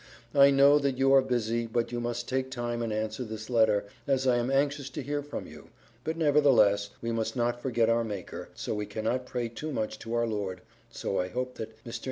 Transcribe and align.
I 0.33 0.49
know 0.49 0.79
that 0.79 0.97
you 0.97 1.13
are 1.13 1.21
busy 1.21 1.67
but 1.67 1.91
you 1.91 1.99
must 1.99 2.27
take 2.27 2.49
time 2.49 2.81
and 2.81 2.91
answer 2.91 3.23
this 3.23 3.51
letter 3.51 3.85
as 4.07 4.25
I 4.25 4.37
am 4.37 4.49
anxious 4.49 4.89
to 4.89 5.03
hear 5.03 5.21
from 5.21 5.45
you, 5.45 5.69
but 6.03 6.17
nevertheless 6.17 6.89
we 7.03 7.11
must 7.11 7.35
not 7.35 7.61
forget 7.61 7.87
our 7.87 8.03
maker, 8.03 8.49
so 8.55 8.73
we 8.73 8.87
cannot 8.87 9.27
pray 9.27 9.47
too 9.47 9.71
much 9.71 9.99
to 9.99 10.15
our 10.15 10.25
lord 10.25 10.61
so 10.89 11.19
I 11.19 11.27
hope 11.27 11.53
that 11.59 11.83
mr. 11.85 11.99